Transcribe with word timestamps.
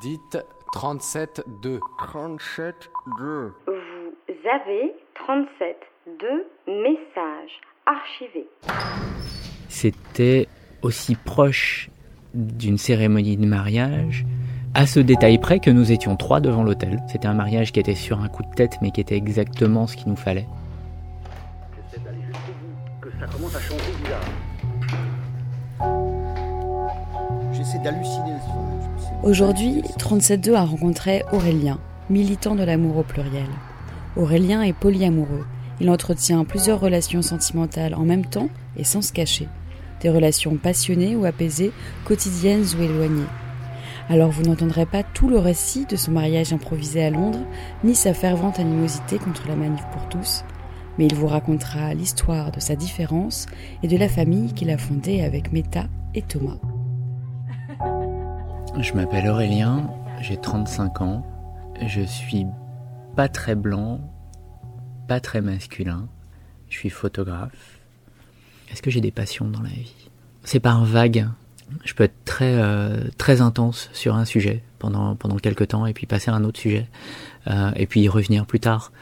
Dites 0.00 0.38
37-2. 0.74 1.78
37 1.98 2.74
2. 3.18 3.52
Vous 3.66 3.72
avez 4.52 4.92
37 5.14 5.76
de 6.20 6.46
messages 6.66 7.60
archivés. 7.86 8.48
C'était 9.68 10.48
aussi 10.82 11.14
proche 11.14 11.90
d'une 12.34 12.78
cérémonie 12.78 13.36
de 13.36 13.46
mariage, 13.46 14.26
à 14.74 14.86
ce 14.86 15.00
détail 15.00 15.38
près 15.38 15.58
que 15.60 15.70
nous 15.70 15.90
étions 15.92 16.16
trois 16.16 16.40
devant 16.40 16.62
l'hôtel. 16.64 17.00
C'était 17.08 17.28
un 17.28 17.34
mariage 17.34 17.72
qui 17.72 17.80
était 17.80 17.94
sur 17.94 18.20
un 18.20 18.28
coup 18.28 18.42
de 18.42 18.50
tête, 18.54 18.76
mais 18.82 18.90
qui 18.90 19.00
était 19.00 19.16
exactement 19.16 19.86
ce 19.86 19.96
qu'il 19.96 20.08
nous 20.08 20.16
fallait. 20.16 20.46
J'essaie 21.90 22.04
d'aller 22.04 22.18
jusqu'au 22.26 22.52
bout, 22.52 23.00
que 23.00 23.10
ça 23.18 23.26
commence 23.26 23.54
à 23.56 23.60
changer 23.60 23.92
bizarre. 24.02 24.20
J'essaie 27.52 27.78
d'halluciner. 27.78 28.32
c'est- 28.44 28.75
Aujourd'hui, 29.22 29.82
37.2 29.98 30.54
a 30.54 30.64
rencontré 30.64 31.24
Aurélien, 31.32 31.78
militant 32.10 32.54
de 32.54 32.62
l'amour 32.62 32.98
au 32.98 33.02
pluriel. 33.02 33.48
Aurélien 34.16 34.62
est 34.62 34.72
polyamoureux. 34.72 35.44
Il 35.80 35.90
entretient 35.90 36.44
plusieurs 36.44 36.80
relations 36.80 37.22
sentimentales 37.22 37.94
en 37.94 38.04
même 38.04 38.26
temps 38.26 38.48
et 38.76 38.84
sans 38.84 39.02
se 39.02 39.12
cacher. 39.12 39.48
Des 40.00 40.10
relations 40.10 40.56
passionnées 40.56 41.16
ou 41.16 41.24
apaisées, 41.24 41.72
quotidiennes 42.04 42.64
ou 42.78 42.82
éloignées. 42.82 43.26
Alors 44.08 44.30
vous 44.30 44.44
n'entendrez 44.44 44.86
pas 44.86 45.02
tout 45.02 45.28
le 45.28 45.38
récit 45.38 45.86
de 45.86 45.96
son 45.96 46.12
mariage 46.12 46.52
improvisé 46.52 47.02
à 47.02 47.10
Londres, 47.10 47.44
ni 47.82 47.94
sa 47.94 48.14
fervente 48.14 48.60
animosité 48.60 49.18
contre 49.18 49.48
la 49.48 49.56
manif 49.56 49.82
pour 49.92 50.08
tous, 50.08 50.44
mais 50.98 51.06
il 51.06 51.14
vous 51.14 51.26
racontera 51.26 51.92
l'histoire 51.94 52.52
de 52.52 52.60
sa 52.60 52.76
différence 52.76 53.46
et 53.82 53.88
de 53.88 53.96
la 53.96 54.08
famille 54.08 54.52
qu'il 54.52 54.70
a 54.70 54.78
fondée 54.78 55.22
avec 55.22 55.52
Meta 55.52 55.86
et 56.14 56.22
Thomas. 56.22 56.58
Je 58.78 58.92
m'appelle 58.92 59.26
Aurélien, 59.26 59.88
j'ai 60.20 60.36
35 60.36 61.00
ans, 61.00 61.26
je 61.86 62.02
suis 62.02 62.44
pas 63.16 63.26
très 63.26 63.54
blanc, 63.54 64.00
pas 65.08 65.18
très 65.18 65.40
masculin, 65.40 66.06
je 66.68 66.78
suis 66.78 66.90
photographe. 66.90 67.80
Est-ce 68.70 68.82
que 68.82 68.90
j'ai 68.90 69.00
des 69.00 69.10
passions 69.10 69.48
dans 69.48 69.62
la 69.62 69.70
vie? 69.70 70.10
C'est 70.44 70.60
par 70.60 70.84
vague. 70.84 71.26
Je 71.84 71.94
peux 71.94 72.04
être 72.04 72.24
très 72.26 72.60
euh, 72.60 73.08
très 73.16 73.40
intense 73.40 73.88
sur 73.94 74.14
un 74.14 74.26
sujet 74.26 74.62
pendant 74.78 75.16
pendant 75.16 75.36
quelques 75.36 75.68
temps 75.68 75.86
et 75.86 75.94
puis 75.94 76.06
passer 76.06 76.30
à 76.30 76.34
un 76.34 76.44
autre 76.44 76.60
sujet 76.60 76.86
euh, 77.46 77.72
et 77.76 77.86
puis 77.86 78.02
y 78.02 78.08
revenir 78.10 78.44
plus 78.44 78.60
tard. 78.60 78.92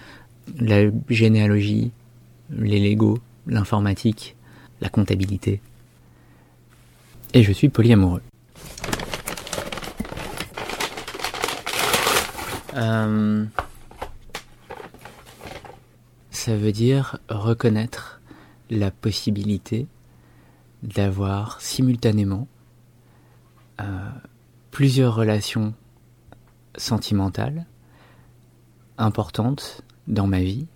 La 0.61 0.85
généalogie, 1.11 1.91
les 2.51 2.79
Lego, 2.79 3.19
l'informatique, 3.49 4.37
la 4.81 4.89
comptabilité. 4.89 5.61
Et 7.33 7.43
je 7.43 7.53
suis 7.53 7.69
polyamoureux. 7.69 8.23
Euh, 12.75 13.45
ça 16.31 16.57
veut 16.57 16.73
dire 16.73 17.19
reconnaître 17.29 18.21
la 18.71 18.91
possibilité 18.91 19.87
d'avoir 20.83 21.61
simultanément 21.61 22.49
euh, 23.81 24.11
plusieurs 24.71 25.15
relations 25.15 25.75
sentimentales 26.77 27.67
importantes 28.99 29.83
dans 30.09 30.27
ma 30.27 30.41
vie 30.41 30.67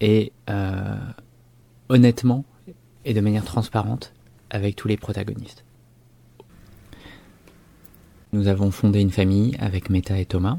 et 0.00 0.32
euh, 0.50 0.96
honnêtement 1.88 2.44
et 3.04 3.14
de 3.14 3.20
manière 3.20 3.44
transparente 3.44 4.12
avec 4.50 4.76
tous 4.76 4.88
les 4.88 4.96
protagonistes. 4.96 5.64
Nous 8.34 8.48
avons 8.48 8.72
fondé 8.72 9.00
une 9.00 9.12
famille 9.12 9.54
avec 9.60 9.90
Meta 9.90 10.18
et 10.18 10.24
Thomas. 10.24 10.58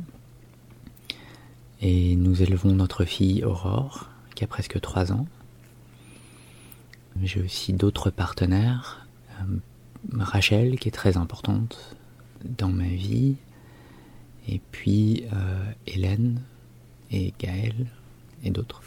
Et 1.81 2.15
nous 2.15 2.41
élevons 2.41 2.71
notre 2.71 3.03
fille 3.03 3.43
Aurore, 3.43 4.09
qui 4.33 4.45
a 4.45 4.47
presque 4.47 4.79
3 4.79 5.11
ans. 5.11 5.27
J'ai 7.21 7.41
aussi 7.41 7.73
d'autres 7.73 8.11
partenaires. 8.11 9.05
Euh, 9.41 9.57
Rachel, 10.17 10.79
qui 10.79 10.87
est 10.87 10.93
très 10.93 11.17
importante 11.17 11.97
dans 12.45 12.69
ma 12.69 12.87
vie. 12.87 13.35
Et 14.47 14.61
puis 14.71 15.25
euh, 15.33 15.65
Hélène 15.85 16.39
et 17.11 17.33
Gaël 17.37 17.87
et 18.45 18.51
d'autres. 18.51 18.83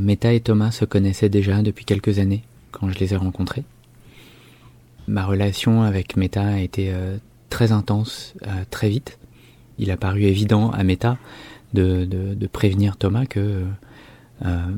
Meta 0.00 0.32
et 0.32 0.40
Thomas 0.40 0.70
se 0.70 0.86
connaissaient 0.86 1.28
déjà 1.28 1.60
depuis 1.60 1.84
quelques 1.84 2.18
années 2.18 2.44
quand 2.70 2.88
je 2.88 2.98
les 2.98 3.12
ai 3.12 3.16
rencontrés. 3.16 3.64
Ma 5.08 5.24
relation 5.24 5.82
avec 5.82 6.16
Meta 6.16 6.46
a 6.46 6.58
été 6.58 6.90
euh, 6.92 7.16
très 7.50 7.72
intense 7.72 8.34
euh, 8.46 8.64
très 8.70 8.88
vite. 8.88 9.18
Il 9.78 9.90
a 9.90 9.96
paru 9.96 10.22
évident 10.22 10.70
à 10.70 10.84
Meta 10.84 11.18
de, 11.74 12.04
de, 12.04 12.34
de 12.34 12.46
prévenir 12.46 12.96
Thomas 12.96 13.26
que 13.26 13.64
euh, 14.44 14.76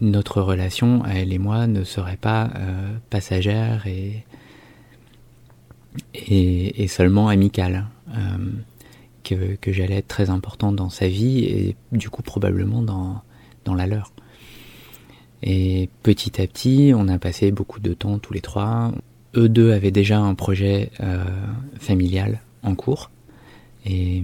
notre 0.00 0.40
relation, 0.40 1.04
elle 1.06 1.32
et 1.32 1.38
moi, 1.38 1.66
ne 1.66 1.84
serait 1.84 2.16
pas 2.16 2.50
euh, 2.56 2.92
passagère 3.10 3.86
et, 3.86 4.24
et, 6.14 6.82
et 6.82 6.88
seulement 6.88 7.28
amicale. 7.28 7.86
Euh, 8.10 8.38
que, 9.22 9.56
que 9.56 9.72
j'allais 9.72 9.96
être 9.96 10.08
très 10.08 10.30
important 10.30 10.72
dans 10.72 10.88
sa 10.88 11.06
vie 11.06 11.44
et 11.44 11.76
du 11.92 12.10
coup 12.10 12.22
probablement 12.22 12.82
dans, 12.82 13.22
dans 13.64 13.74
la 13.74 13.86
leur. 13.86 14.12
Et 15.42 15.88
petit 16.02 16.40
à 16.40 16.46
petit, 16.46 16.92
on 16.94 17.08
a 17.08 17.18
passé 17.18 17.50
beaucoup 17.50 17.80
de 17.80 17.94
temps 17.94 18.18
tous 18.18 18.32
les 18.32 18.40
trois. 18.40 18.92
Eux 19.36 19.48
deux 19.48 19.72
avaient 19.72 19.90
déjà 19.90 20.18
un 20.18 20.34
projet 20.34 20.90
euh, 21.00 21.24
familial 21.78 22.40
en 22.62 22.74
cours. 22.74 23.10
Et 23.86 24.22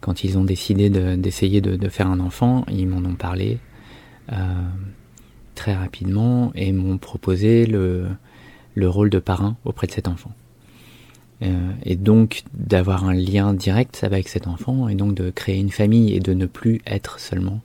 quand 0.00 0.24
ils 0.24 0.38
ont 0.38 0.44
décidé 0.44 0.90
de- 0.90 1.16
d'essayer 1.16 1.60
de, 1.60 1.76
de, 1.76 1.88
faire 1.88 2.08
un 2.08 2.20
enfant, 2.20 2.64
ils 2.70 2.86
m'en 2.86 2.98
ont 3.08 3.14
parlé 3.14 3.58
euh, 4.32 4.36
très 5.54 5.74
rapidement 5.74 6.52
et 6.54 6.72
m'ont 6.72 6.98
proposé 6.98 7.66
le, 7.66 8.06
le 8.74 8.88
rôle 8.88 9.10
de 9.10 9.18
parrain 9.18 9.56
auprès 9.64 9.86
de 9.86 9.92
cet 9.92 10.06
enfant. 10.06 10.32
Euh, 11.42 11.72
et 11.84 11.96
donc 11.96 12.44
d'avoir 12.54 13.04
un 13.04 13.14
lien 13.14 13.52
direct 13.52 14.00
avec 14.04 14.28
cet 14.28 14.46
enfant 14.46 14.88
et 14.88 14.94
donc 14.94 15.14
de 15.14 15.30
créer 15.30 15.58
une 15.58 15.70
famille 15.70 16.14
et 16.14 16.20
de 16.20 16.34
ne 16.34 16.46
plus 16.46 16.80
être 16.86 17.18
seulement 17.18 17.60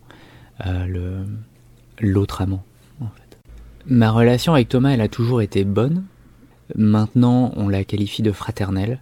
euh, 0.66 0.86
le 0.88 1.26
l'autre 2.00 2.42
amant 2.42 2.64
en 3.02 3.08
fait. 3.08 3.38
Ma 3.86 4.12
relation 4.12 4.54
avec 4.54 4.70
Thomas 4.70 4.92
elle 4.92 5.02
a 5.02 5.08
toujours 5.08 5.42
été 5.42 5.64
bonne. 5.64 6.04
Maintenant 6.76 7.52
on 7.56 7.70
la 7.70 7.84
qualifie 7.84 8.22
de 8.22 8.32
fraternelle, 8.32 9.02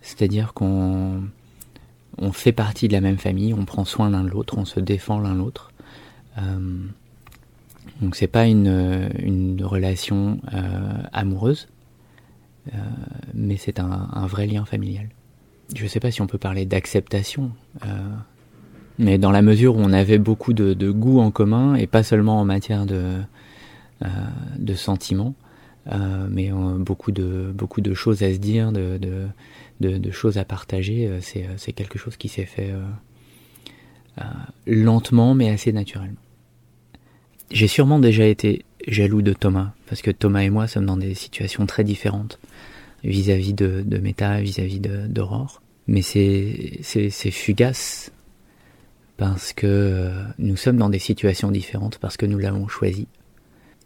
c'est-à-dire 0.00 0.54
qu'on 0.54 1.22
on 2.18 2.32
fait 2.32 2.52
partie 2.52 2.88
de 2.88 2.92
la 2.92 3.00
même 3.00 3.18
famille, 3.18 3.52
on 3.52 3.64
prend 3.64 3.84
soin 3.84 4.10
l'un 4.10 4.24
de 4.24 4.30
l'autre, 4.30 4.56
on 4.56 4.64
se 4.64 4.80
défend 4.80 5.20
l'un 5.20 5.34
l'autre. 5.34 5.72
Euh, 6.38 6.86
donc 8.00 8.16
c'est 8.16 8.26
pas 8.26 8.46
une, 8.46 9.10
une 9.18 9.64
relation 9.64 10.38
euh, 10.52 11.02
amoureuse, 11.12 11.68
euh, 12.74 12.78
mais 13.34 13.56
c'est 13.56 13.78
un, 13.80 14.26
vrai 14.26 14.46
lien 14.46 14.64
familial. 14.64 15.08
Je 15.74 15.86
sais 15.86 16.00
pas 16.00 16.10
si 16.10 16.20
on 16.20 16.26
peut 16.26 16.38
parler 16.38 16.66
d'acceptation, 16.66 17.52
euh, 17.84 17.88
mais 18.98 19.18
dans 19.18 19.30
la 19.30 19.42
mesure 19.42 19.76
où 19.76 19.80
on 19.80 19.92
avait 19.92 20.18
beaucoup 20.18 20.52
de, 20.52 20.74
de 20.74 20.90
goûts 20.90 21.20
en 21.20 21.30
commun, 21.30 21.74
et 21.74 21.86
pas 21.86 22.02
seulement 22.02 22.40
en 22.40 22.44
matière 22.44 22.86
de, 22.86 23.16
euh, 24.02 24.08
de 24.58 24.74
sentiments, 24.74 25.34
euh, 25.92 26.26
mais 26.30 26.52
euh, 26.52 26.78
beaucoup, 26.78 27.12
de, 27.12 27.52
beaucoup 27.54 27.80
de 27.80 27.94
choses 27.94 28.22
à 28.22 28.32
se 28.32 28.38
dire, 28.38 28.72
de, 28.72 28.98
de, 28.98 29.98
de, 29.98 30.10
choses 30.10 30.38
à 30.38 30.44
partager, 30.44 31.06
euh, 31.06 31.18
c'est, 31.20 31.44
euh, 31.44 31.54
c'est 31.56 31.72
quelque 31.72 31.98
chose 31.98 32.16
qui 32.16 32.28
s'est 32.28 32.46
fait 32.46 32.72
lentement, 34.66 35.34
mais 35.34 35.50
assez 35.50 35.72
naturellement. 35.72 36.16
J'ai 37.50 37.68
sûrement 37.68 37.98
déjà 37.98 38.24
été 38.26 38.64
jaloux 38.88 39.22
de 39.22 39.34
Thomas, 39.34 39.72
parce 39.88 40.00
que 40.00 40.10
Thomas 40.10 40.40
et 40.40 40.50
moi 40.50 40.66
sommes 40.66 40.86
dans 40.86 40.96
des 40.96 41.14
situations 41.14 41.66
très 41.66 41.84
différentes 41.84 42.40
vis-à-vis 43.04 43.52
de, 43.52 43.82
de 43.86 43.98
Meta, 43.98 44.40
vis-à-vis 44.40 44.80
d'Aurore. 44.80 45.60
Mais 45.86 46.02
c'est 46.02 46.80
fugace, 47.30 48.10
parce 49.16 49.52
que 49.52 49.66
euh, 49.66 50.10
nous 50.38 50.56
sommes 50.56 50.76
dans 50.76 50.90
des 50.90 50.98
situations 50.98 51.50
différentes, 51.50 51.98
parce 51.98 52.16
que 52.16 52.26
nous 52.26 52.38
l'avons 52.38 52.68
choisi. 52.68 53.08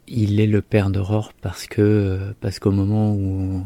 Il 0.07 0.39
est 0.39 0.47
le 0.47 0.61
père 0.61 0.89
d'Aurore 0.89 1.31
parce 1.41 1.67
que, 1.67 1.81
euh, 1.81 2.33
parce 2.41 2.59
qu'au 2.59 2.71
moment 2.71 3.13
où 3.13 3.19
on, 3.19 3.65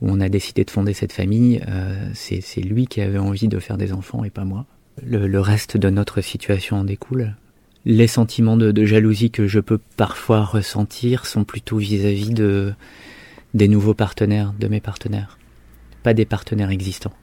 où 0.00 0.10
on 0.10 0.20
a 0.20 0.28
décidé 0.28 0.64
de 0.64 0.70
fonder 0.70 0.94
cette 0.94 1.12
famille, 1.12 1.62
euh, 1.68 2.10
c'est, 2.14 2.60
lui 2.60 2.86
qui 2.86 3.00
avait 3.00 3.18
envie 3.18 3.48
de 3.48 3.58
faire 3.58 3.78
des 3.78 3.92
enfants 3.92 4.24
et 4.24 4.30
pas 4.30 4.44
moi. 4.44 4.66
Le, 5.04 5.28
le 5.28 5.40
reste 5.40 5.76
de 5.76 5.90
notre 5.90 6.20
situation 6.20 6.78
en 6.78 6.84
découle. 6.84 7.36
Les 7.84 8.08
sentiments 8.08 8.56
de, 8.56 8.72
de 8.72 8.84
jalousie 8.84 9.30
que 9.30 9.46
je 9.46 9.60
peux 9.60 9.78
parfois 9.96 10.44
ressentir 10.44 11.26
sont 11.26 11.44
plutôt 11.44 11.78
vis-à-vis 11.78 12.30
de 12.30 12.74
des 13.54 13.68
nouveaux 13.68 13.94
partenaires, 13.94 14.52
de 14.58 14.68
mes 14.68 14.80
partenaires, 14.80 15.38
pas 16.02 16.12
des 16.12 16.26
partenaires 16.26 16.70
existants. 16.70 17.14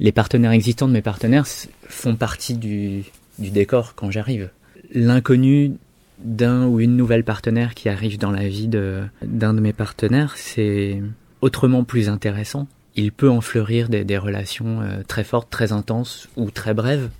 Les 0.00 0.12
partenaires 0.12 0.52
existants 0.52 0.86
de 0.86 0.92
mes 0.92 1.02
partenaires 1.02 1.46
font 1.88 2.14
partie 2.14 2.54
du, 2.54 3.04
décor 3.38 3.94
quand 3.96 4.10
j'arrive. 4.10 4.50
L'inconnu 4.92 5.72
d'un 6.18 6.66
ou 6.66 6.80
une 6.80 6.96
nouvelle 6.96 7.24
partenaire 7.24 7.74
qui 7.74 7.88
arrive 7.88 8.18
dans 8.18 8.30
la 8.30 8.48
vie 8.48 8.68
de- 8.68 9.04
d'un 9.22 9.54
de 9.54 9.60
mes 9.60 9.72
partenaires, 9.72 10.36
c'est 10.36 11.02
autrement 11.40 11.84
plus 11.84 12.08
intéressant. 12.08 12.68
Il 12.94 13.12
peut 13.12 13.30
en 13.30 13.40
fleurir 13.40 13.88
des, 13.88 14.18
relations 14.18 14.80
euh, 14.82 15.02
très 15.06 15.24
fortes, 15.24 15.50
très 15.50 15.72
intenses 15.72 16.28
ou 16.36 16.50
très 16.50 16.74
brèves. 16.74 17.10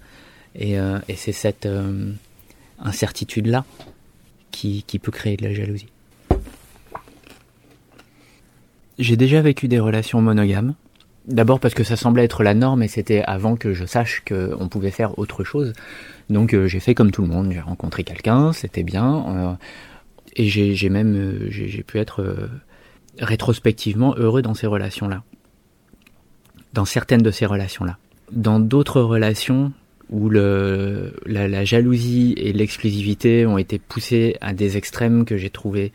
Et, 0.54 0.78
euh, 0.78 0.98
c'est 1.16 1.32
cette 1.32 1.66
euh, 1.66 2.12
incertitude-là 2.78 3.64
qui, 4.50 4.84
qui 4.86 4.98
peut 4.98 5.12
créer 5.12 5.36
de 5.36 5.44
la 5.44 5.54
jalousie. 5.54 5.88
J'ai 8.98 9.16
déjà 9.16 9.40
vécu 9.40 9.68
des 9.68 9.78
relations 9.78 10.20
monogames. 10.20 10.74
D'abord 11.28 11.60
parce 11.60 11.74
que 11.74 11.84
ça 11.84 11.94
semblait 11.96 12.24
être 12.24 12.42
la 12.42 12.54
norme 12.54 12.82
et 12.82 12.88
c'était 12.88 13.22
avant 13.22 13.54
que 13.54 13.74
je 13.74 13.84
sache 13.84 14.22
qu'on 14.26 14.68
pouvait 14.68 14.90
faire 14.90 15.18
autre 15.18 15.44
chose. 15.44 15.74
Donc 16.30 16.54
euh, 16.54 16.66
j'ai 16.66 16.80
fait 16.80 16.94
comme 16.94 17.10
tout 17.10 17.20
le 17.20 17.28
monde, 17.28 17.52
j'ai 17.52 17.60
rencontré 17.60 18.02
quelqu'un, 18.02 18.52
c'était 18.54 18.82
bien. 18.82 19.24
euh, 19.28 19.52
et 20.36 20.48
j'ai 20.48 20.88
même 20.88 21.14
euh, 21.16 21.46
j'ai 21.50 21.82
pu 21.82 21.98
être 21.98 22.48
rétrospectivement 23.18 24.14
heureux 24.16 24.40
dans 24.40 24.54
ces 24.54 24.66
relations-là. 24.66 25.22
Dans 26.72 26.86
certaines 26.86 27.22
de 27.22 27.30
ces 27.30 27.44
relations-là. 27.44 27.98
Dans 28.32 28.58
d'autres 28.58 29.02
relations 29.02 29.72
où 30.10 30.30
le, 30.30 31.12
la, 31.26 31.46
la 31.48 31.64
jalousie 31.64 32.34
et 32.38 32.54
l'exclusivité 32.54 33.44
ont 33.46 33.58
été 33.58 33.78
poussées 33.78 34.36
à 34.40 34.54
des 34.54 34.78
extrêmes 34.78 35.26
que 35.26 35.36
j'ai 35.36 35.50
trouvés 35.50 35.92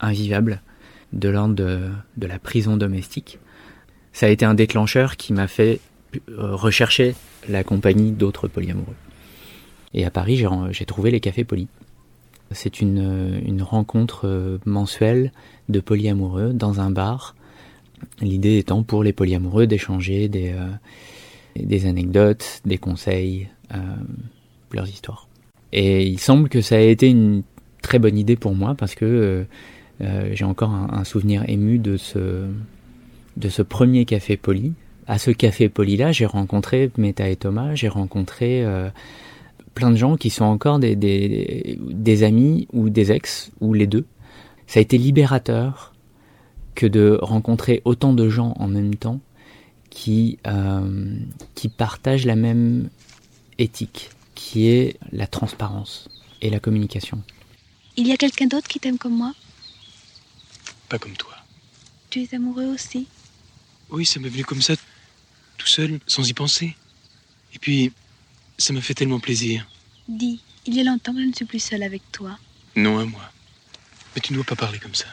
invivables, 0.00 0.60
de 1.12 1.28
l'ordre 1.28 1.54
de, 1.54 1.78
de 2.16 2.26
la 2.26 2.38
prison 2.40 2.76
domestique, 2.76 3.38
ça 4.12 4.26
a 4.26 4.28
été 4.28 4.44
un 4.44 4.54
déclencheur 4.54 5.16
qui 5.16 5.32
m'a 5.32 5.48
fait 5.48 5.80
euh, 6.30 6.54
rechercher 6.54 7.14
la 7.48 7.64
compagnie 7.64 8.12
d'autres 8.12 8.48
polyamoureux. 8.48 8.94
Et 9.94 10.04
à 10.04 10.10
Paris, 10.10 10.42
j'ai 10.70 10.84
trouvé 10.84 11.10
les 11.10 11.20
cafés 11.20 11.44
polis. 11.44 11.68
C'est 12.50 12.80
une, 12.80 12.98
euh, 12.98 13.64
rencontre 13.64 14.26
euh, 14.26 14.58
mensuelle 14.66 15.32
de 15.68 15.80
polyamoureux 15.80 16.52
dans 16.52 16.80
un 16.80 16.90
bar. 16.90 17.34
L'idée 18.20 18.58
étant 18.58 18.82
pour 18.82 19.02
les 19.02 19.12
polyamoureux 19.12 19.66
d'échanger 19.66 20.28
des, 20.28 21.86
anecdotes, 21.86 22.60
des 22.64 22.78
conseils, 22.78 23.48
leurs 24.72 24.88
histoires. 24.88 25.28
Et 25.72 26.04
il 26.04 26.18
semble 26.18 26.48
que 26.48 26.62
ça 26.62 26.74
a 26.74 26.80
été 26.80 27.08
une 27.08 27.44
très 27.80 28.00
bonne 28.00 28.18
idée 28.18 28.34
pour 28.34 28.56
moi 28.56 28.74
parce 28.74 28.96
que 28.96 29.46
j'ai 30.00 30.44
encore 30.44 30.70
un 30.70 31.04
souvenir 31.04 31.48
ému 31.48 31.78
de 31.78 31.96
ce, 31.96 32.48
de 33.36 33.48
ce 33.48 33.62
premier 33.62 34.04
café 34.04 34.36
poli. 34.36 34.72
À 35.06 35.18
ce 35.18 35.30
café 35.30 35.68
poli-là, 35.68 36.12
j'ai 36.12 36.26
rencontré 36.26 36.90
Meta 36.96 37.28
et 37.28 37.36
Thomas, 37.36 37.74
j'ai 37.74 37.88
rencontré 37.88 38.64
euh, 38.64 38.88
plein 39.74 39.90
de 39.90 39.96
gens 39.96 40.16
qui 40.16 40.30
sont 40.30 40.44
encore 40.44 40.78
des, 40.78 40.94
des, 40.96 41.78
des 41.80 42.22
amis 42.22 42.68
ou 42.72 42.88
des 42.88 43.10
ex, 43.10 43.50
ou 43.60 43.74
les 43.74 43.86
deux. 43.86 44.06
Ça 44.66 44.78
a 44.78 44.82
été 44.82 44.98
libérateur 44.98 45.92
que 46.74 46.86
de 46.86 47.18
rencontrer 47.20 47.82
autant 47.84 48.12
de 48.12 48.28
gens 48.28 48.54
en 48.58 48.68
même 48.68 48.94
temps 48.94 49.20
qui, 49.90 50.38
euh, 50.46 51.16
qui 51.54 51.68
partagent 51.68 52.24
la 52.24 52.36
même 52.36 52.88
éthique, 53.58 54.10
qui 54.34 54.68
est 54.68 54.96
la 55.10 55.26
transparence 55.26 56.08
et 56.40 56.48
la 56.48 56.60
communication. 56.60 57.20
Il 57.96 58.06
y 58.06 58.12
a 58.12 58.16
quelqu'un 58.16 58.46
d'autre 58.46 58.68
qui 58.68 58.80
t'aime 58.80 58.98
comme 58.98 59.16
moi? 59.16 59.32
Pas 60.88 60.98
comme 60.98 61.12
toi. 61.12 61.34
Tu 62.08 62.22
es 62.22 62.34
amoureux 62.34 62.66
aussi? 62.66 63.06
Oui, 63.92 64.06
ça 64.06 64.18
m'est 64.20 64.30
venu 64.30 64.44
comme 64.44 64.62
ça, 64.62 64.74
tout 65.58 65.66
seul, 65.66 66.00
sans 66.06 66.26
y 66.28 66.32
penser. 66.32 66.74
Et 67.54 67.58
puis, 67.58 67.92
ça 68.56 68.72
m'a 68.72 68.80
fait 68.80 68.94
tellement 68.94 69.20
plaisir. 69.20 69.68
Dis, 70.08 70.40
il 70.66 70.74
y 70.74 70.80
a 70.80 70.84
longtemps 70.84 71.12
que 71.12 71.20
je 71.20 71.26
ne 71.26 71.32
suis 71.34 71.44
plus 71.44 71.62
seule 71.62 71.82
avec 71.82 72.02
toi. 72.10 72.38
Non 72.74 72.98
à 72.98 73.04
moi. 73.04 73.20
Mais 74.14 74.22
tu 74.22 74.32
ne 74.32 74.38
dois 74.38 74.46
pas 74.46 74.56
parler 74.56 74.78
comme 74.78 74.94
ça. 74.94 75.06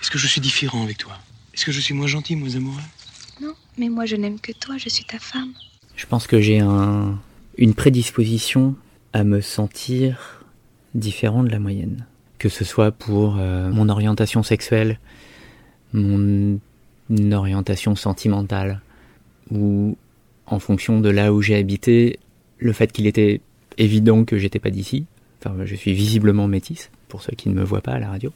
Est-ce 0.00 0.10
que 0.10 0.18
je 0.18 0.28
suis 0.28 0.40
différent 0.40 0.84
avec 0.84 0.98
toi? 0.98 1.18
Est-ce 1.52 1.64
que 1.64 1.72
je 1.72 1.80
suis 1.80 1.94
moins 1.94 2.06
gentil, 2.06 2.36
moins 2.36 2.54
amoureux? 2.54 2.80
Non, 3.40 3.54
mais 3.76 3.88
moi 3.88 4.06
je 4.06 4.16
n'aime 4.16 4.38
que 4.38 4.52
toi, 4.52 4.76
je 4.78 4.88
suis 4.88 5.04
ta 5.04 5.18
femme. 5.18 5.52
Je 5.96 6.06
pense 6.06 6.26
que 6.26 6.40
j'ai 6.40 6.60
un, 6.60 7.18
une 7.58 7.74
prédisposition 7.74 8.76
à 9.12 9.24
me 9.24 9.40
sentir 9.40 10.44
différent 10.94 11.42
de 11.42 11.50
la 11.50 11.58
moyenne. 11.58 12.06
Que 12.38 12.48
ce 12.48 12.64
soit 12.64 12.92
pour 12.92 13.36
euh, 13.38 13.70
mon 13.70 13.88
orientation 13.88 14.42
sexuelle, 14.42 15.00
mon 15.92 16.60
orientation 17.10 17.96
sentimentale, 17.96 18.80
ou 19.50 19.96
en 20.46 20.58
fonction 20.58 21.00
de 21.00 21.08
là 21.08 21.32
où 21.32 21.42
j'ai 21.42 21.56
habité, 21.56 22.18
le 22.58 22.72
fait 22.72 22.92
qu'il 22.92 23.06
était 23.06 23.40
évident 23.78 24.24
que 24.24 24.38
j'étais 24.38 24.58
pas 24.58 24.70
d'ici. 24.70 25.06
Enfin, 25.40 25.64
je 25.64 25.74
suis 25.74 25.92
visiblement 25.92 26.46
métisse, 26.46 26.90
pour 27.08 27.22
ceux 27.22 27.32
qui 27.32 27.48
ne 27.48 27.54
me 27.54 27.64
voient 27.64 27.82
pas 27.82 27.92
à 27.92 27.98
la 27.98 28.08
radio. 28.08 28.32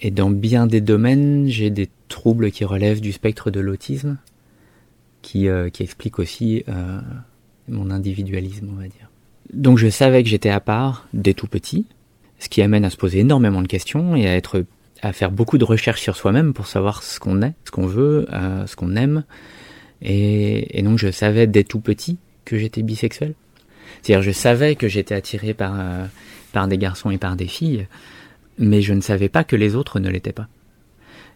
Et 0.00 0.10
dans 0.10 0.30
bien 0.30 0.66
des 0.66 0.80
domaines, 0.80 1.48
j'ai 1.48 1.70
des 1.70 1.88
troubles 2.08 2.50
qui 2.50 2.64
relèvent 2.64 3.00
du 3.00 3.12
spectre 3.12 3.50
de 3.50 3.60
l'autisme, 3.60 4.18
qui, 5.22 5.48
euh, 5.48 5.70
qui 5.70 5.82
explique 5.82 6.18
aussi 6.18 6.64
euh, 6.68 7.00
mon 7.68 7.90
individualisme, 7.90 8.68
on 8.70 8.80
va 8.80 8.84
dire. 8.84 9.10
Donc 9.52 9.78
je 9.78 9.88
savais 9.88 10.22
que 10.22 10.28
j'étais 10.28 10.50
à 10.50 10.60
part 10.60 11.08
dès 11.12 11.34
tout 11.34 11.48
petit, 11.48 11.86
ce 12.38 12.48
qui 12.48 12.62
amène 12.62 12.84
à 12.84 12.90
se 12.90 12.96
poser 12.96 13.20
énormément 13.20 13.62
de 13.62 13.66
questions 13.66 14.14
et 14.14 14.28
à 14.28 14.36
être 14.36 14.64
à 15.02 15.12
faire 15.12 15.30
beaucoup 15.30 15.58
de 15.58 15.64
recherches 15.64 16.00
sur 16.00 16.16
soi-même 16.16 16.52
pour 16.52 16.66
savoir 16.66 17.02
ce 17.02 17.20
qu'on 17.20 17.42
est, 17.42 17.54
ce 17.64 17.70
qu'on 17.70 17.86
veut, 17.86 18.26
euh, 18.32 18.66
ce 18.66 18.76
qu'on 18.76 18.96
aime. 18.96 19.24
Et, 20.02 20.78
et 20.78 20.82
donc 20.82 20.98
je 20.98 21.10
savais 21.10 21.46
dès 21.46 21.64
tout 21.64 21.80
petit 21.80 22.18
que 22.44 22.58
j'étais 22.58 22.82
bisexuel. 22.82 23.34
C'est-à-dire 24.02 24.22
je 24.22 24.30
savais 24.30 24.74
que 24.74 24.88
j'étais 24.88 25.14
attiré 25.14 25.54
par, 25.54 25.74
euh, 25.78 26.04
par 26.52 26.68
des 26.68 26.78
garçons 26.78 27.10
et 27.10 27.18
par 27.18 27.36
des 27.36 27.46
filles, 27.46 27.86
mais 28.58 28.82
je 28.82 28.94
ne 28.94 29.00
savais 29.00 29.28
pas 29.28 29.44
que 29.44 29.56
les 29.56 29.74
autres 29.74 30.00
ne 30.00 30.10
l'étaient 30.10 30.32
pas. 30.32 30.48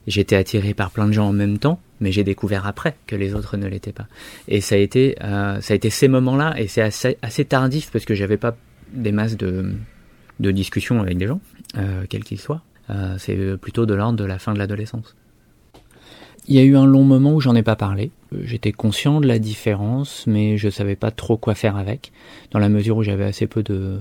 J'étais 0.07 0.35
attiré 0.35 0.75
par 0.75 0.91
plein 0.91 1.07
de 1.07 1.13
gens 1.13 1.29
en 1.29 1.33
même 1.33 1.59
temps, 1.59 1.81
mais 2.01 2.11
j'ai 2.11 2.25
découvert 2.25 2.67
après 2.67 2.97
que 3.07 3.15
les 3.15 3.35
autres 3.35 3.57
ne 3.57 3.69
l'étaient 3.69 3.93
pas. 3.93 4.09
Et 4.49 4.61
ça 4.61 4.75
a 4.75 4.79
été, 4.79 5.17
euh, 5.23 5.61
ça 5.61 5.75
a 5.75 5.77
été 5.77 5.91
ces 5.91 6.09
moments-là, 6.09 6.55
et 6.59 6.67
c'est 6.67 6.83
assez, 6.83 7.19
assez 7.23 7.45
tardif 7.45 7.91
parce 7.93 8.05
que 8.05 8.15
j'avais 8.15 8.37
pas 8.37 8.57
des 8.93 9.13
masses 9.13 9.37
de, 9.37 9.73
de 10.41 10.51
discussions 10.51 11.01
avec 11.01 11.19
des 11.19 11.29
gens, 11.29 11.41
euh, 11.79 12.05
quels 12.09 12.25
qu'ils 12.25 12.41
soient. 12.41 12.63
Euh, 12.91 13.17
c'est 13.19 13.57
plutôt 13.57 13.87
de 13.87 13.95
l'ordre 13.95 14.19
de 14.19 14.25
la 14.25 14.39
fin 14.39 14.53
de 14.53 14.59
l'adolescence. 14.59 15.15
Il 16.49 16.57
y 16.57 16.59
a 16.59 16.63
eu 16.63 16.77
un 16.77 16.87
long 16.87 17.05
moment 17.05 17.35
où 17.35 17.41
j'en 17.41 17.55
ai 17.55 17.63
pas 17.63 17.77
parlé. 17.77 18.11
J'étais 18.43 18.73
conscient 18.73 19.21
de 19.21 19.29
la 19.29 19.39
différence, 19.39 20.27
mais 20.27 20.57
je 20.57 20.69
savais 20.69 20.97
pas 20.97 21.13
trop 21.13 21.37
quoi 21.37 21.55
faire 21.55 21.77
avec, 21.77 22.13
dans 22.51 22.59
la 22.59 22.69
mesure 22.69 22.97
où 22.97 23.03
j'avais 23.03 23.25
assez 23.25 23.47
peu 23.47 23.63
de, 23.63 24.01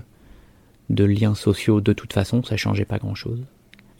de 0.89 1.03
liens 1.03 1.35
sociaux 1.35 1.81
de 1.81 1.93
toute 1.93 2.13
façon, 2.13 2.43
ça 2.43 2.57
changeait 2.57 2.85
pas 2.85 2.97
grand 2.97 3.15
chose. 3.15 3.41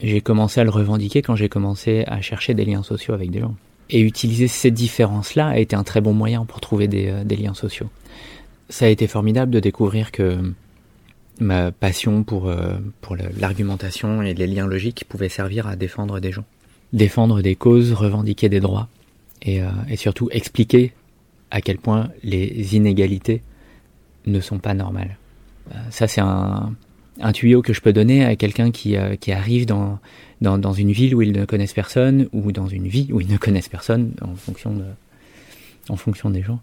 J'ai 0.02 0.22
commencé 0.22 0.60
à 0.60 0.64
le 0.64 0.72
revendiquer 0.72 1.22
quand 1.22 1.36
j'ai 1.36 1.50
commencé 1.50 2.04
à 2.08 2.22
chercher 2.22 2.54
des 2.54 2.66
liens 2.66 2.84
sociaux 2.84 3.14
avec 3.14 3.30
des 3.30 3.40
gens. 3.40 3.56
Et 3.90 4.00
utiliser 4.00 4.48
ces 4.48 4.72
différences-là 4.72 5.50
a 5.50 5.58
été 5.58 5.76
un 5.76 5.84
très 5.84 6.02
bon 6.02 6.14
moyen 6.14 6.46
pour 6.46 6.62
trouver 6.62 6.88
des, 6.88 7.08
euh, 7.08 7.24
des 7.24 7.36
liens 7.36 7.54
sociaux. 7.54 7.90
Ça 8.70 8.86
a 8.86 8.88
été 8.88 9.06
formidable 9.06 9.52
de 9.52 9.60
découvrir 9.60 10.12
que 10.12 10.54
ma 11.40 11.72
passion 11.72 12.24
pour, 12.24 12.48
euh, 12.48 12.76
pour 13.02 13.16
l'argumentation 13.16 14.22
et 14.22 14.34
les 14.34 14.48
liens 14.48 14.68
logiques 14.68 15.06
pouvait 15.08 15.30
servir 15.30 15.68
à 15.68 15.76
défendre 15.76 16.20
des 16.20 16.32
gens. 16.32 16.46
Défendre 16.94 17.42
des 17.42 17.56
causes, 17.56 17.94
revendiquer 17.94 18.50
des 18.50 18.60
droits 18.60 18.90
et, 19.42 19.62
euh, 19.62 19.70
surtout 19.96 20.30
expliquer 20.32 20.94
à 21.50 21.62
quel 21.62 21.78
point 21.78 22.10
les 22.24 22.76
inégalités 22.76 23.42
ne 24.26 24.40
sont 24.40 24.60
pas 24.60 24.74
normales. 24.74 25.18
Euh, 25.72 25.78
ça, 25.90 26.08
c'est 26.08 26.22
un, 26.22 26.74
tuyau 27.34 27.62
que 27.62 27.74
je 27.74 27.82
peux 27.82 27.94
donner 27.94 28.26
à 28.26 28.36
quelqu'un 28.36 28.72
qui, 28.72 28.96
qui 29.20 29.32
arrive 29.32 29.66
dans, 29.66 30.00
dans, 30.42 30.58
dans 30.58 30.74
une 30.74 30.92
ville 30.92 31.14
où 31.14 31.22
ils 31.22 31.32
ne 31.32 31.46
connaissent 31.46 31.74
personne 31.74 32.28
ou 32.34 32.52
dans 32.52 32.68
une 32.68 32.88
vie 32.88 33.10
où 33.12 33.22
ils 33.22 33.28
ne 33.28 33.38
connaissent 33.38 33.70
personne 33.70 34.14
en 34.22 34.34
fonction, 34.34 34.74
de, 34.74 34.86
en 35.90 35.98
fonction 35.98 36.30
des 36.30 36.42
gens. 36.42 36.60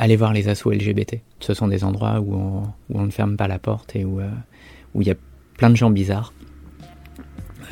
Allez 0.00 0.14
voir 0.14 0.32
les 0.32 0.48
assos 0.48 0.70
LGBT. 0.70 1.16
Ce 1.40 1.54
sont 1.54 1.66
des 1.66 1.82
endroits 1.82 2.20
où 2.20 2.62
on, 2.94 3.02
ne 3.02 3.10
ferme 3.10 3.36
pas 3.36 3.48
la 3.48 3.58
porte 3.58 3.96
et 3.96 4.04
où 4.04 4.20
euh, 4.20 4.30
il 4.94 5.06
y 5.06 5.10
a 5.10 5.16
plein 5.56 5.70
de 5.70 5.76
gens 5.76 5.90
bizarres, 5.90 6.32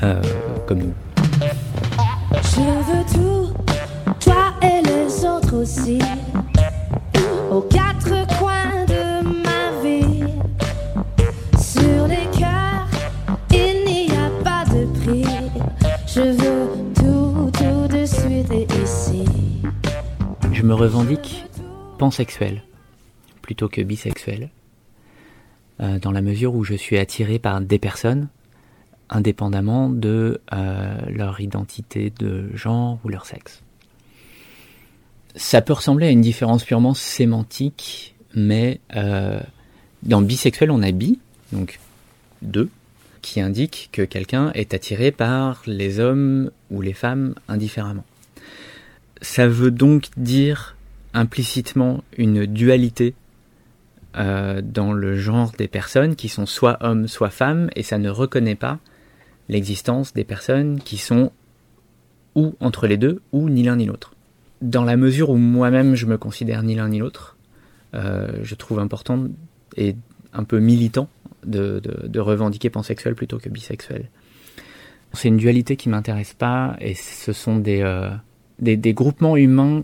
euh, 0.02 0.20
comme 0.66 0.78
nous. 0.78 0.94
Pansexuel 22.06 22.62
plutôt 23.42 23.68
que 23.68 23.80
bisexuel, 23.80 24.50
euh, 25.80 25.98
dans 25.98 26.12
la 26.12 26.22
mesure 26.22 26.54
où 26.54 26.62
je 26.62 26.74
suis 26.74 26.98
attiré 26.98 27.40
par 27.40 27.60
des 27.60 27.80
personnes 27.80 28.28
indépendamment 29.10 29.88
de 29.88 30.40
euh, 30.52 30.98
leur 31.08 31.40
identité 31.40 32.12
de 32.16 32.48
genre 32.54 33.00
ou 33.04 33.08
leur 33.08 33.26
sexe. 33.26 33.60
Ça 35.34 35.62
peut 35.62 35.72
ressembler 35.72 36.06
à 36.06 36.10
une 36.10 36.20
différence 36.20 36.62
purement 36.62 36.94
sémantique, 36.94 38.14
mais 38.34 38.80
euh, 38.94 39.40
dans 40.04 40.22
bisexuel 40.22 40.70
on 40.70 40.82
a 40.82 40.92
bi, 40.92 41.18
donc 41.50 41.80
deux, 42.42 42.70
qui 43.20 43.40
indique 43.40 43.88
que 43.90 44.02
quelqu'un 44.02 44.52
est 44.54 44.74
attiré 44.74 45.10
par 45.10 45.62
les 45.66 45.98
hommes 45.98 46.52
ou 46.70 46.82
les 46.82 46.94
femmes 46.94 47.34
indifféremment. 47.48 48.04
Ça 49.22 49.48
veut 49.48 49.72
donc 49.72 50.06
dire 50.16 50.75
implicitement 51.16 52.04
une 52.16 52.46
dualité 52.46 53.14
euh, 54.16 54.60
dans 54.62 54.92
le 54.92 55.16
genre 55.16 55.52
des 55.58 55.66
personnes 55.66 56.14
qui 56.14 56.28
sont 56.28 56.46
soit 56.46 56.76
hommes, 56.80 57.08
soit 57.08 57.30
femmes, 57.30 57.70
et 57.74 57.82
ça 57.82 57.98
ne 57.98 58.10
reconnaît 58.10 58.54
pas 58.54 58.78
l'existence 59.48 60.12
des 60.12 60.24
personnes 60.24 60.78
qui 60.78 60.98
sont 60.98 61.32
ou 62.34 62.54
entre 62.60 62.86
les 62.86 62.98
deux, 62.98 63.22
ou 63.32 63.48
ni 63.48 63.62
l'un 63.62 63.76
ni 63.76 63.86
l'autre. 63.86 64.14
Dans 64.60 64.84
la 64.84 64.96
mesure 64.96 65.30
où 65.30 65.36
moi-même 65.36 65.94
je 65.94 66.04
me 66.04 66.18
considère 66.18 66.62
ni 66.62 66.74
l'un 66.74 66.90
ni 66.90 66.98
l'autre, 66.98 67.36
euh, 67.94 68.28
je 68.42 68.54
trouve 68.54 68.78
important 68.78 69.24
et 69.76 69.96
un 70.34 70.44
peu 70.44 70.58
militant 70.58 71.08
de, 71.46 71.80
revendiquer 72.18 72.68
pansexuel 72.68 73.14
plutôt 73.14 73.38
que 73.38 73.48
bisexuel. 73.48 74.10
C'est 75.14 75.28
une 75.28 75.38
dualité 75.38 75.76
qui 75.76 75.88
m'intéresse 75.88 76.34
pas 76.34 76.76
et 76.78 76.94
ce 76.94 77.32
sont 77.32 77.56
des, 77.56 77.80
euh, 77.80 78.10
groupements 78.92 79.36
humains 79.36 79.82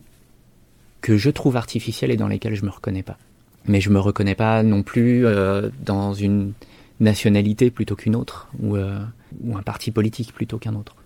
que 1.02 1.16
je 1.18 1.30
trouve 1.30 1.56
artificiels 1.56 2.10
et 2.10 2.16
dans 2.16 2.28
lesquels 2.28 2.54
je 2.54 2.64
me 2.64 2.70
reconnais 2.70 3.02
pas. 3.02 3.18
Mais 3.66 3.80
je 3.80 3.90
me 3.90 3.98
reconnais 3.98 4.34
pas 4.34 4.62
non 4.62 4.82
plus 4.82 5.26
euh, 5.26 5.68
dans 5.84 6.14
une 6.14 6.52
nationalité 7.00 7.70
plutôt 7.70 7.96
qu'une 7.96 8.16
autre 8.16 8.48
ou, 8.60 8.76
euh, 8.76 8.98
ou 9.42 9.56
un 9.56 9.62
parti 9.62 9.90
politique 9.90 10.32
plutôt 10.32 10.58
qu'un 10.58 10.74
autre. 10.74 10.96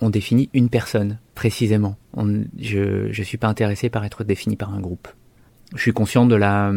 On 0.00 0.10
définit 0.10 0.48
une 0.54 0.68
personne 0.68 1.18
précisément. 1.34 1.96
Je 2.16 3.08
ne 3.08 3.24
suis 3.24 3.36
pas 3.36 3.48
intéressé 3.48 3.90
par 3.90 4.04
être 4.04 4.24
défini 4.24 4.56
par 4.56 4.72
un 4.72 4.80
groupe. 4.80 5.08
Je 5.74 5.82
suis 5.82 5.92
conscient 5.92 6.26
de 6.26 6.34
la 6.36 6.72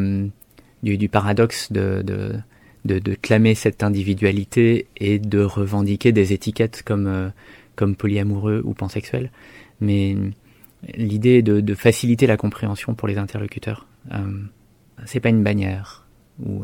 du, 0.83 0.97
du 0.97 1.07
paradoxe 1.07 1.71
de, 1.71 2.01
de 2.01 2.33
de, 2.85 2.99
de, 2.99 3.13
clamer 3.15 3.55
cette 3.55 3.83
individualité 3.83 4.87
et 4.97 5.19
de 5.19 5.39
revendiquer 5.39 6.11
des 6.11 6.33
étiquettes 6.33 6.83
comme, 6.83 7.07
euh, 7.07 7.29
comme 7.75 7.95
polyamoureux 7.95 8.61
ou 8.65 8.73
pansexuel. 8.73 9.31
Mais 9.79 10.15
l'idée 10.95 11.41
de, 11.41 11.61
de, 11.61 11.75
faciliter 11.75 12.27
la 12.27 12.37
compréhension 12.37 12.93
pour 12.93 13.07
les 13.07 13.17
interlocuteurs. 13.17 13.87
Euh, 14.11 14.41
c'est 15.05 15.19
pas 15.19 15.29
une 15.29 15.43
bannière 15.43 16.05
ou 16.43 16.63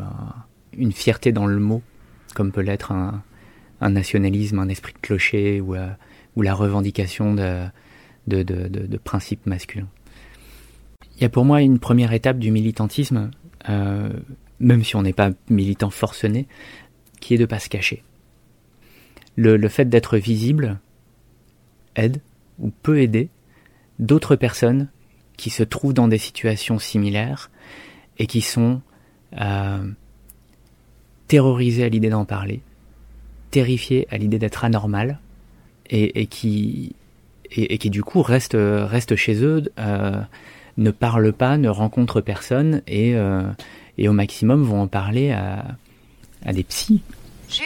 une 0.73 0.91
fierté 0.91 1.31
dans 1.31 1.45
le 1.45 1.59
mot, 1.59 1.81
comme 2.35 2.51
peut 2.51 2.61
l'être 2.61 2.91
un, 2.91 3.23
un, 3.81 3.89
nationalisme, 3.89 4.59
un 4.59 4.69
esprit 4.69 4.93
de 4.93 4.99
clocher 4.99 5.61
ou, 5.61 5.75
euh, 5.75 5.89
ou 6.35 6.41
la 6.41 6.53
revendication 6.53 7.33
de, 7.33 7.65
de, 8.27 8.43
de, 8.43 8.67
de, 8.67 8.97
principes 8.97 9.45
masculins. 9.45 9.87
Il 11.15 11.21
y 11.21 11.25
a 11.25 11.29
pour 11.29 11.45
moi 11.45 11.61
une 11.61 11.79
première 11.79 12.13
étape 12.13 12.39
du 12.39 12.51
militantisme 12.51 13.31
euh, 13.67 14.09
même 14.59 14.83
si 14.83 14.95
on 14.95 15.01
n'est 15.01 15.13
pas 15.13 15.31
militant 15.49 15.89
forcené, 15.89 16.47
qui 17.19 17.33
est 17.33 17.37
de 17.37 17.45
pas 17.45 17.59
se 17.59 17.69
cacher. 17.69 18.03
Le, 19.35 19.57
le 19.57 19.69
fait 19.69 19.85
d'être 19.85 20.17
visible 20.17 20.79
aide 21.95 22.21
ou 22.59 22.69
peut 22.69 22.99
aider 22.99 23.29
d'autres 23.99 24.35
personnes 24.35 24.87
qui 25.37 25.49
se 25.49 25.63
trouvent 25.63 25.93
dans 25.93 26.07
des 26.07 26.17
situations 26.17 26.79
similaires 26.79 27.49
et 28.17 28.27
qui 28.27 28.41
sont 28.41 28.81
euh, 29.39 29.89
terrorisées 31.27 31.83
à 31.83 31.89
l'idée 31.89 32.09
d'en 32.09 32.25
parler, 32.25 32.61
terrifiées 33.51 34.07
à 34.09 34.17
l'idée 34.17 34.39
d'être 34.39 34.65
anormal 34.65 35.19
et, 35.89 36.21
et 36.21 36.27
qui 36.27 36.95
et, 37.51 37.79
qui 37.79 37.89
du 37.89 38.03
coup 38.03 38.21
restent 38.21 38.57
restent 38.59 39.15
chez 39.15 39.43
eux, 39.43 39.63
euh, 39.79 40.21
ne 40.77 40.91
parlent 40.91 41.33
pas, 41.33 41.57
ne 41.57 41.69
rencontrent 41.69 42.21
personne 42.21 42.81
et 42.85 43.15
euh, 43.15 43.43
et 43.97 44.07
au 44.07 44.13
maximum 44.13 44.63
vont 44.63 44.81
en 44.81 44.87
parler 44.87 45.31
à, 45.31 45.65
à 46.45 46.53
des 46.53 46.63
psys. 46.63 47.01
Jules 47.49 47.63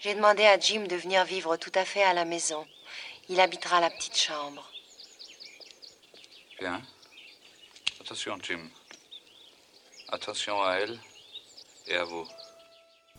J'ai 0.00 0.14
demandé 0.14 0.42
à 0.44 0.58
Jim 0.58 0.84
de 0.88 0.96
venir 0.96 1.24
vivre 1.24 1.56
tout 1.56 1.72
à 1.74 1.84
fait 1.84 2.02
à 2.02 2.14
la 2.14 2.24
maison. 2.24 2.64
Il 3.28 3.40
habitera 3.40 3.80
la 3.80 3.90
petite 3.90 4.16
chambre. 4.16 4.70
Bien. 6.60 6.80
Attention, 8.00 8.34
Jim. 8.42 8.60
Attention 10.12 10.62
à 10.62 10.74
elle 10.74 10.98
et 11.88 11.96
à 11.96 12.04
vous. 12.04 12.24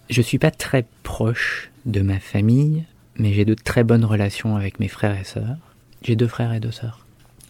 Je 0.09 0.21
suis 0.21 0.39
pas 0.39 0.51
très 0.51 0.85
proche 1.03 1.69
de 1.85 2.01
ma 2.01 2.19
famille, 2.19 2.85
mais 3.15 3.33
j'ai 3.33 3.43
de 3.43 3.53
très 3.53 3.83
bonnes 3.83 4.05
relations 4.05 4.55
avec 4.55 4.79
mes 4.79 4.87
frères 4.87 5.19
et 5.19 5.25
sœurs. 5.25 5.57
J'ai 6.01 6.15
deux 6.15 6.27
frères 6.27 6.53
et 6.53 6.61
deux 6.61 6.71
sœurs. 6.71 7.05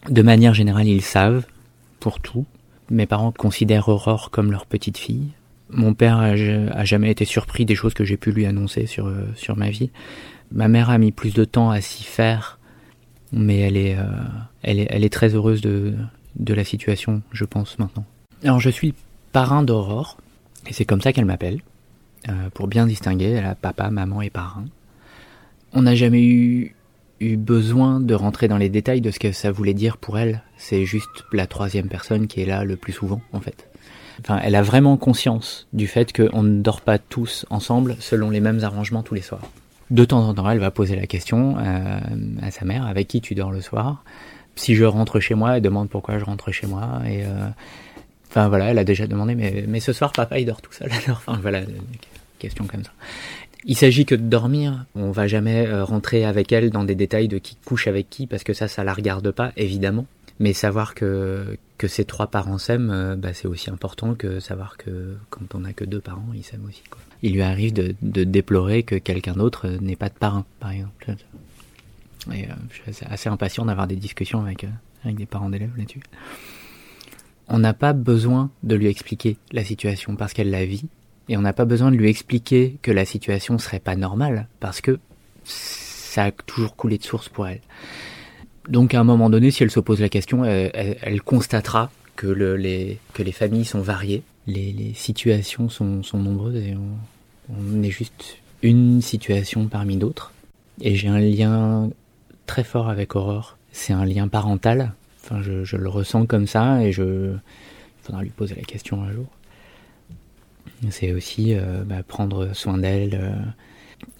De 0.08 0.22
manière 0.22 0.54
générale, 0.54 0.88
ils 0.88 1.02
savent 1.02 1.46
pour 2.00 2.20
tout. 2.20 2.46
Mes 2.90 3.06
parents 3.06 3.32
considèrent 3.32 3.88
Aurore 3.88 4.30
comme 4.30 4.50
leur 4.50 4.66
petite 4.66 4.98
fille. 4.98 5.28
Mon 5.70 5.94
père 5.94 6.18
a, 6.18 6.84
jamais 6.84 7.10
été 7.10 7.24
surpris 7.24 7.66
des 7.66 7.74
choses 7.74 7.94
que 7.94 8.04
j'ai 8.04 8.16
pu 8.16 8.32
lui 8.32 8.46
annoncer 8.46 8.86
sur, 8.86 9.06
euh, 9.06 9.26
sur 9.36 9.56
ma 9.56 9.68
vie. 9.68 9.90
Ma 10.50 10.68
mère 10.68 10.90
a 10.90 10.98
mis 10.98 11.12
plus 11.12 11.34
de 11.34 11.44
temps 11.44 11.70
à 11.70 11.80
s'y 11.80 12.04
faire, 12.04 12.58
mais 13.32 13.58
elle 13.58 13.76
est, 13.76 13.96
euh, 13.96 14.04
elle 14.62 14.80
est, 14.80 14.86
elle 14.90 15.04
est 15.04 15.12
très 15.12 15.34
heureuse 15.34 15.60
de, 15.60 15.94
de 16.36 16.54
la 16.54 16.64
situation, 16.64 17.22
je 17.32 17.44
pense, 17.44 17.78
maintenant. 17.78 18.04
Alors, 18.42 18.60
je 18.60 18.70
suis 18.70 18.94
parrain 19.32 19.62
d'Aurore, 19.62 20.16
et 20.66 20.72
c'est 20.72 20.84
comme 20.84 21.00
ça 21.00 21.12
qu'elle 21.12 21.26
m'appelle, 21.26 21.60
euh, 22.28 22.50
pour 22.54 22.66
bien 22.66 22.86
distinguer, 22.86 23.30
elle 23.30 23.46
a 23.46 23.54
papa, 23.54 23.90
maman 23.90 24.22
et 24.22 24.30
parrain. 24.30 24.64
On 25.72 25.82
n'a 25.82 25.94
jamais 25.94 26.22
eu 26.22 26.74
eu 27.20 27.36
besoin 27.36 28.00
de 28.00 28.14
rentrer 28.14 28.48
dans 28.48 28.56
les 28.56 28.68
détails 28.68 29.00
de 29.00 29.10
ce 29.10 29.18
que 29.18 29.32
ça 29.32 29.50
voulait 29.50 29.74
dire 29.74 29.96
pour 29.96 30.18
elle. 30.18 30.42
C'est 30.56 30.84
juste 30.84 31.24
la 31.32 31.46
troisième 31.46 31.88
personne 31.88 32.26
qui 32.26 32.40
est 32.40 32.46
là 32.46 32.64
le 32.64 32.76
plus 32.76 32.92
souvent, 32.92 33.20
en 33.32 33.40
fait. 33.40 33.68
Enfin, 34.20 34.40
elle 34.42 34.54
a 34.54 34.62
vraiment 34.62 34.96
conscience 34.96 35.66
du 35.72 35.86
fait 35.86 36.12
qu'on 36.12 36.42
ne 36.42 36.60
dort 36.60 36.80
pas 36.80 36.98
tous 36.98 37.46
ensemble 37.50 37.96
selon 38.00 38.30
les 38.30 38.40
mêmes 38.40 38.62
arrangements 38.64 39.02
tous 39.02 39.14
les 39.14 39.22
soirs. 39.22 39.48
De 39.90 40.04
temps 40.04 40.28
en 40.28 40.34
temps, 40.34 40.48
elle 40.50 40.58
va 40.58 40.70
poser 40.70 40.96
la 40.96 41.06
question 41.06 41.56
euh, 41.58 41.98
à 42.42 42.50
sa 42.50 42.64
mère 42.64 42.86
avec 42.86 43.08
qui 43.08 43.20
tu 43.20 43.34
dors 43.34 43.50
le 43.50 43.60
soir? 43.60 44.04
Si 44.54 44.74
je 44.74 44.84
rentre 44.84 45.20
chez 45.20 45.34
moi, 45.34 45.56
elle 45.56 45.62
demande 45.62 45.88
pourquoi 45.88 46.18
je 46.18 46.24
rentre 46.24 46.52
chez 46.52 46.66
moi. 46.66 47.00
Et 47.06 47.24
euh, 47.24 47.48
enfin 48.28 48.48
voilà, 48.48 48.66
elle 48.66 48.78
a 48.78 48.84
déjà 48.84 49.06
demandé 49.06 49.34
mais, 49.34 49.64
mais 49.66 49.80
ce 49.80 49.92
soir 49.92 50.12
papa 50.12 50.38
il 50.38 50.46
dort 50.46 50.60
tout 50.60 50.72
seul 50.72 50.90
alors. 51.06 51.22
Enfin 51.26 51.38
voilà, 51.40 51.62
question 52.38 52.64
comme 52.66 52.84
ça. 52.84 52.90
Il 53.64 53.76
s'agit 53.76 54.04
que 54.04 54.14
de 54.14 54.22
dormir. 54.22 54.84
On 54.94 55.10
va 55.10 55.26
jamais 55.26 55.66
euh, 55.66 55.84
rentrer 55.84 56.24
avec 56.24 56.52
elle 56.52 56.70
dans 56.70 56.84
des 56.84 56.94
détails 56.94 57.28
de 57.28 57.38
qui 57.38 57.56
couche 57.64 57.86
avec 57.86 58.10
qui 58.10 58.26
parce 58.26 58.44
que 58.44 58.52
ça, 58.52 58.68
ça 58.68 58.84
la 58.84 58.92
regarde 58.92 59.30
pas, 59.30 59.52
évidemment. 59.56 60.06
Mais 60.40 60.52
savoir 60.52 60.94
que 60.94 61.58
que 61.78 61.86
ses 61.86 62.04
trois 62.04 62.26
parents 62.26 62.58
s'aiment, 62.58 62.90
euh, 62.90 63.14
bah, 63.14 63.32
c'est 63.32 63.46
aussi 63.46 63.70
important 63.70 64.14
que 64.14 64.40
savoir 64.40 64.76
que 64.76 65.16
quand 65.30 65.54
on 65.54 65.64
a 65.64 65.72
que 65.72 65.84
deux 65.84 66.00
parents, 66.00 66.26
ils 66.34 66.42
s'aiment 66.42 66.66
aussi. 66.66 66.82
Quoi. 66.90 67.00
Il 67.22 67.34
lui 67.34 67.42
arrive 67.42 67.72
de, 67.72 67.94
de 68.02 68.24
déplorer 68.24 68.82
que 68.82 68.96
quelqu'un 68.96 69.34
d'autre 69.34 69.68
euh, 69.68 69.78
n'ait 69.80 69.94
pas 69.94 70.08
de 70.08 70.14
parrain, 70.14 70.44
par 70.58 70.72
exemple. 70.72 71.14
Et 72.32 72.48
je 72.70 72.92
suis 72.92 73.06
assez, 73.08 73.28
impatient 73.28 73.64
d'avoir 73.64 73.86
des 73.86 73.96
discussions 73.96 74.42
avec 74.42 74.66
avec 75.04 75.16
des 75.16 75.24
parents 75.24 75.48
d'élèves 75.48 75.70
là-dessus. 75.78 76.02
On 77.46 77.60
n'a 77.60 77.72
pas 77.74 77.92
besoin 77.92 78.50
de 78.64 78.74
lui 78.74 78.88
expliquer 78.88 79.38
la 79.52 79.64
situation 79.64 80.16
parce 80.16 80.32
qu'elle 80.32 80.50
la 80.50 80.66
vit 80.66 80.88
et 81.28 81.36
on 81.36 81.42
n'a 81.42 81.52
pas 81.52 81.64
besoin 81.64 81.90
de 81.90 81.96
lui 81.96 82.08
expliquer 82.08 82.78
que 82.82 82.90
la 82.90 83.04
situation 83.04 83.58
serait 83.58 83.80
pas 83.80 83.96
normale, 83.96 84.48
parce 84.60 84.80
que 84.80 84.98
ça 85.44 86.24
a 86.24 86.32
toujours 86.32 86.74
coulé 86.74 86.98
de 86.98 87.02
source 87.02 87.28
pour 87.28 87.46
elle. 87.46 87.60
Donc 88.68 88.94
à 88.94 89.00
un 89.00 89.04
moment 89.04 89.30
donné, 89.30 89.50
si 89.50 89.62
elle 89.62 89.70
se 89.70 89.80
pose 89.80 90.00
la 90.00 90.08
question, 90.08 90.44
elle, 90.44 91.22
constatera 91.22 91.90
que, 92.16 92.26
le, 92.26 92.56
les, 92.56 92.98
que 93.14 93.22
les 93.22 93.32
familles 93.32 93.64
sont 93.64 93.80
variées, 93.80 94.22
les, 94.46 94.72
les 94.72 94.94
situations 94.94 95.68
sont, 95.68 96.02
sont, 96.02 96.18
nombreuses 96.18 96.56
et 96.56 96.74
on, 96.74 97.54
on, 97.54 97.82
est 97.82 97.90
juste 97.90 98.38
une 98.62 99.00
situation 99.00 99.66
parmi 99.66 99.96
d'autres. 99.96 100.32
Et 100.80 100.96
j'ai 100.96 101.08
un 101.08 101.18
lien 101.18 101.90
très 102.46 102.64
fort 102.64 102.88
avec 102.88 103.16
Aurore. 103.16 103.56
C'est 103.72 103.92
un 103.92 104.04
lien 104.04 104.28
parental. 104.28 104.92
Enfin, 105.22 105.42
je, 105.42 105.64
je, 105.64 105.76
le 105.76 105.88
ressens 105.88 106.26
comme 106.26 106.46
ça 106.46 106.82
et 106.82 106.92
je. 106.92 107.32
Il 107.32 108.02
faudra 108.02 108.22
lui 108.22 108.30
poser 108.30 108.54
la 108.54 108.62
question 108.62 109.02
un 109.02 109.12
jour. 109.12 109.26
C'est 110.90 111.12
aussi 111.12 111.54
euh, 111.54 111.82
bah, 111.84 112.02
prendre 112.06 112.54
soin 112.54 112.78
d'elle, 112.78 113.18
euh, 113.20 113.34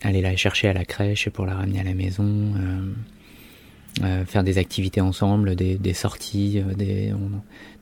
aller 0.03 0.21
la 0.21 0.37
chercher 0.37 0.69
à 0.69 0.73
la 0.73 0.85
crèche 0.85 1.29
pour 1.31 1.47
la 1.47 1.55
ramener 1.55 1.81
à 1.81 1.85
la 1.85 1.95
maison, 1.95 2.25
euh, 2.27 2.93
faire 4.27 4.45
des 4.45 4.59
activités 4.59 5.01
ensemble, 5.01 5.57
des, 5.57 5.77
des 5.77 5.93
sorties. 5.93 6.63
Des, 6.77 7.13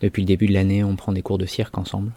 depuis 0.01 0.23
le 0.23 0.27
début 0.27 0.47
de 0.47 0.53
l'année, 0.53 0.85
on 0.85 0.97
prend 0.97 1.13
des 1.13 1.23
cours 1.23 1.39
de 1.39 1.47
cirque 1.47 1.77
ensemble. 1.79 2.13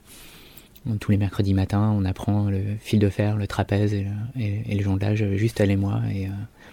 Tous 1.00 1.12
les 1.12 1.18
mercredis 1.18 1.54
matins, 1.54 1.94
on 1.96 2.06
apprend 2.06 2.50
le 2.50 2.62
fil 2.80 3.00
de 3.00 3.10
fer, 3.10 3.36
le 3.36 3.48
trapèze 3.48 3.94
et 3.94 4.06
le, 4.36 4.42
et, 4.42 4.76
le 4.76 4.84
jonglage, 4.84 5.26
juste 5.36 5.60
elle 5.60 5.72
et 5.72 5.76
moi, 5.76 6.02
et 6.14 6.30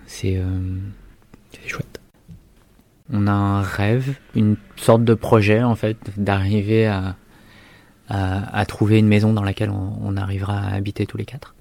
c'est 0.07 0.41
chouette. 1.67 2.01
On 3.13 3.27
a 3.27 3.33
un 3.33 3.63
rêve, 3.63 4.19
une 4.35 4.57
sorte 4.77 5.05
de 5.05 5.15
projet 5.15 5.63
en 5.63 5.75
fait, 5.75 5.97
d'arriver 6.17 6.87
à, 6.87 7.17
à, 8.09 8.59
à, 8.59 8.67
trouver 8.67 8.99
une 8.99 9.09
maison 9.09 9.33
dans 9.33 9.43
laquelle 9.43 9.71
on, 9.71 9.99
on, 10.03 10.17
arrivera 10.17 10.59
à 10.59 10.75
habiter 10.75 11.07
tous 11.07 11.17
les 11.17 11.25
quatre. 11.25 11.55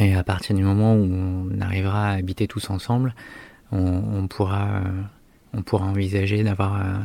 Et 0.00 0.14
à 0.14 0.22
partir 0.22 0.56
du 0.56 0.62
moment 0.62 0.94
où 0.94 1.04
on 1.04 1.60
arrivera 1.60 2.08
à 2.08 2.12
habiter 2.12 2.46
tous 2.46 2.70
ensemble, 2.70 3.14
on, 3.72 4.26
pourra, 4.28 4.66
euh, 4.76 5.02
on 5.54 5.62
pourra 5.62 5.86
envisager 5.86 6.44
d'avoir 6.44 6.76
euh, 6.76 6.98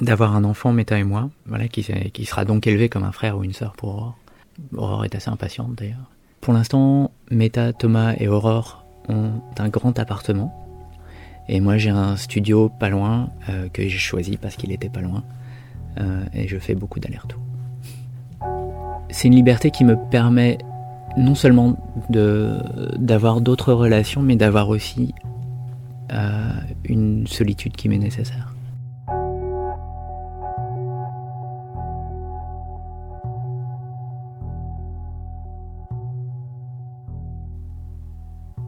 d'avoir 0.00 0.36
un 0.36 0.44
enfant, 0.44 0.72
Meta 0.72 0.96
et 0.98 1.04
moi, 1.04 1.28
voilà, 1.46 1.66
qui, 1.66 1.82
sera 1.82 2.44
donc 2.44 2.68
élevé 2.68 2.88
comme 2.88 3.02
un 3.02 3.10
frère 3.10 3.36
ou 3.36 3.42
une 3.42 3.52
sœur 3.52 3.72
pour 3.72 3.90
Aurore. 3.90 4.18
Aurore 4.76 5.04
est 5.04 5.14
assez 5.16 5.28
impatiente 5.28 5.74
d'ailleurs. 5.76 6.10
pour 6.40 6.54
l'instant, 6.54 7.10
Meta, 7.32 7.72
Thomas 7.72 8.14
et 8.16 8.28
Aurore 8.28 8.84
ont 9.08 9.40
un 9.58 9.68
grand 9.68 9.98
appartement. 9.98 10.54
Et 11.48 11.60
moi, 11.60 11.78
j'ai 11.78 11.90
un 11.90 12.16
studio 12.16 12.68
pas 12.68 12.90
loin 12.90 13.30
euh, 13.48 13.68
que 13.70 13.82
j'ai 13.82 13.98
choisi 13.98 14.36
parce 14.36 14.54
qu'il 14.54 14.70
était 14.70 14.90
pas 14.90 15.00
loin. 15.00 15.24
Et 16.32 16.46
je 16.46 16.56
fais 16.58 16.76
beaucoup 16.76 17.00
d'allers-retours. 17.00 17.40
C'est 19.10 19.26
une 19.26 19.34
liberté 19.34 19.72
qui 19.72 19.84
me 19.84 19.96
permet 20.10 20.58
non 21.16 21.34
seulement 21.34 21.76
d'avoir 22.08 23.40
d'autres 23.40 23.72
relations, 23.72 24.22
mais 24.22 24.36
d'avoir 24.36 24.68
aussi 24.68 25.12
euh, 26.12 26.50
une 26.84 27.26
solitude 27.26 27.76
qui 27.76 27.88
m'est 27.88 27.98
nécessaire. 27.98 28.54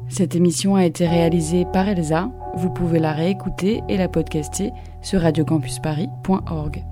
Cette 0.09 0.35
émission 0.35 0.75
a 0.75 0.85
été 0.85 1.07
réalisée 1.07 1.65
par 1.73 1.89
Elsa. 1.89 2.31
Vous 2.57 2.69
pouvez 2.69 2.99
la 2.99 3.13
réécouter 3.13 3.81
et 3.89 3.97
la 3.97 4.09
podcaster 4.09 4.73
sur 5.01 5.21
radiocampusparis.org. 5.23 6.90